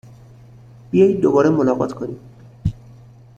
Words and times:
بیایید 0.91 1.19
دوباره 1.21 1.49
ملاقات 1.49 1.93
کنیم! 1.93 2.19